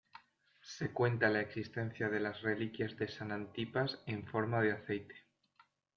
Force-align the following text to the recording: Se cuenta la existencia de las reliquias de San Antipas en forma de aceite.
Se 0.63 0.91
cuenta 0.91 1.29
la 1.29 1.41
existencia 1.41 2.09
de 2.09 2.19
las 2.19 2.41
reliquias 2.41 2.95
de 2.97 3.07
San 3.07 3.31
Antipas 3.31 3.99
en 4.07 4.25
forma 4.25 4.59
de 4.61 4.71
aceite. 4.71 5.13